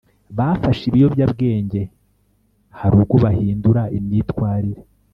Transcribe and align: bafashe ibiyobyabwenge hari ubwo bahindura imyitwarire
bafashe 0.37 0.83
ibiyobyabwenge 0.87 1.81
hari 2.79 2.93
ubwo 2.99 3.15
bahindura 3.23 3.81
imyitwarire 3.97 4.81